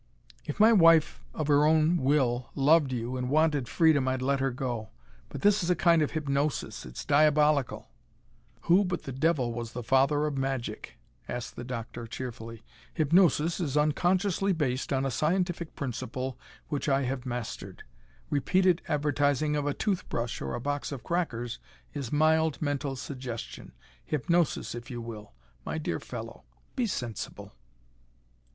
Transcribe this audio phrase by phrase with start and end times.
[0.45, 4.49] "If my wife of her own will loved you, and wanted freedom, I'd let her
[4.49, 4.89] go.
[5.29, 6.87] But this is a kind of hypnosis.
[6.87, 7.91] It's diabolical!"
[8.61, 10.97] "Who but the devil was the father of magic?"
[11.29, 12.63] asked the doctor, cheerfully.
[12.95, 16.35] "Hypnosis is unconsciously based on a scientific principle
[16.69, 17.83] which I have mastered.
[18.31, 21.59] Repeated advertising of a tooth brush or a box of crackers
[21.93, 23.71] is mild mental suggestion
[24.03, 25.33] hypnosis, if you will.
[25.63, 26.43] My dear fellow,
[26.75, 27.53] be sensible!"